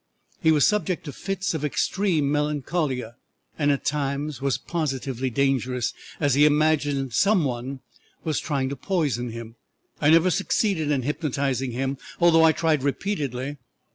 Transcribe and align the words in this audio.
He 0.41 0.51
was 0.51 0.65
subject 0.65 1.03
to 1.05 1.11
fits 1.13 1.53
of 1.53 1.63
extreme 1.63 2.31
melancholia, 2.31 3.17
and 3.55 3.71
at 3.71 3.85
times 3.85 4.41
was 4.41 4.57
positively 4.57 5.29
dangerous, 5.29 5.93
as 6.19 6.33
he 6.33 6.43
imagined 6.43 7.13
some 7.13 7.45
one 7.45 7.81
was 8.23 8.39
trying 8.39 8.69
to 8.69 8.75
poison 8.75 9.29
him. 9.29 9.57
"I 9.99 10.09
never 10.09 10.31
succeeded 10.31 10.89
in 10.89 11.03
hypnotizing 11.03 11.69
him, 11.73 11.99
although 12.19 12.41
I 12.43 12.51
tried 12.51 12.81
repeatedly. 12.81 13.57